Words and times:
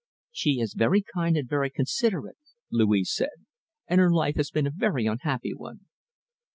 "She 0.31 0.59
is 0.59 0.73
very 0.73 1.03
kind 1.13 1.37
and 1.37 1.47
very 1.47 1.69
considerate," 1.69 2.39
Louise 2.71 3.13
said, 3.13 3.45
"and 3.87 4.01
her 4.01 4.11
life 4.11 4.35
has 4.37 4.49
been 4.49 4.65
a 4.65 4.71
very 4.71 5.05
unhappy 5.05 5.53
one." 5.53 5.81